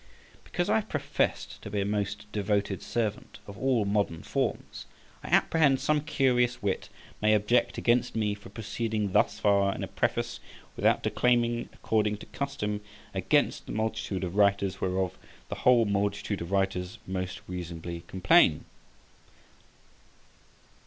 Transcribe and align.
Because 0.43 0.67
I 0.67 0.77
have 0.77 0.89
professed 0.89 1.61
to 1.61 1.69
be 1.69 1.79
a 1.79 1.85
most 1.85 2.25
devoted 2.31 2.81
servant 2.81 3.37
of 3.45 3.55
all 3.55 3.85
modern 3.85 4.23
forms, 4.23 4.87
I 5.23 5.27
apprehend 5.29 5.79
some 5.79 6.01
curious 6.01 6.59
wit 6.59 6.89
may 7.21 7.35
object 7.35 7.77
against 7.77 8.15
me 8.15 8.33
for 8.33 8.49
proceeding 8.49 9.11
thus 9.11 9.37
far 9.37 9.75
in 9.75 9.83
a 9.83 9.87
preface 9.87 10.39
without 10.75 11.03
declaiming, 11.03 11.69
according 11.71 12.17
to 12.17 12.25
custom, 12.25 12.81
against 13.13 13.67
the 13.67 13.73
multitude 13.73 14.23
of 14.23 14.35
writers 14.35 14.81
whereof 14.81 15.19
the 15.49 15.55
whole 15.61 15.85
multitude 15.85 16.41
of 16.41 16.49
writers 16.51 16.97
most 17.05 17.41
reasonably 17.47 18.01
complain. 18.07 18.65